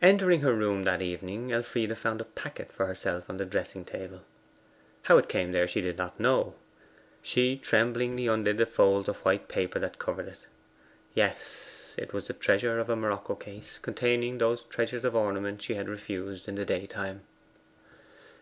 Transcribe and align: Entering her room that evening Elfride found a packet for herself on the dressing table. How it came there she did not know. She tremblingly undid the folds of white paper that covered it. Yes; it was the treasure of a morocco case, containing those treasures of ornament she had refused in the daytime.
Entering 0.00 0.40
her 0.40 0.54
room 0.54 0.84
that 0.84 1.02
evening 1.02 1.52
Elfride 1.52 1.98
found 1.98 2.22
a 2.22 2.24
packet 2.24 2.72
for 2.72 2.86
herself 2.86 3.28
on 3.28 3.36
the 3.36 3.44
dressing 3.44 3.84
table. 3.84 4.22
How 5.02 5.18
it 5.18 5.28
came 5.28 5.52
there 5.52 5.68
she 5.68 5.82
did 5.82 5.98
not 5.98 6.18
know. 6.18 6.54
She 7.22 7.58
tremblingly 7.58 8.28
undid 8.28 8.56
the 8.56 8.64
folds 8.64 9.10
of 9.10 9.18
white 9.26 9.48
paper 9.48 9.78
that 9.78 9.98
covered 9.98 10.28
it. 10.28 10.38
Yes; 11.12 11.94
it 11.98 12.14
was 12.14 12.28
the 12.28 12.32
treasure 12.32 12.78
of 12.78 12.88
a 12.88 12.96
morocco 12.96 13.34
case, 13.34 13.76
containing 13.78 14.38
those 14.38 14.62
treasures 14.62 15.04
of 15.04 15.14
ornament 15.14 15.60
she 15.60 15.74
had 15.74 15.86
refused 15.86 16.48
in 16.48 16.54
the 16.54 16.64
daytime. 16.64 17.20